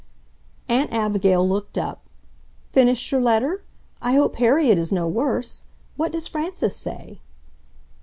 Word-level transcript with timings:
Aunt 0.67 0.91
Abigail 0.91 1.47
looked 1.47 1.77
up: 1.77 2.01
"Finished 2.71 3.11
your 3.11 3.21
letter? 3.21 3.61
I 4.01 4.13
hope 4.13 4.37
Harriet 4.37 4.79
is 4.79 4.91
no 4.91 5.07
worse. 5.07 5.65
What 5.95 6.11
does 6.11 6.27
Frances 6.27 6.75
say?" 6.75 7.19